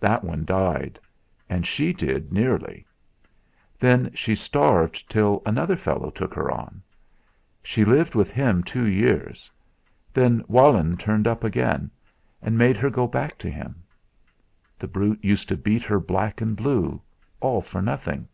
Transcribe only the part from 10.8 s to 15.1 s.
turned up again, and made her go back to him. The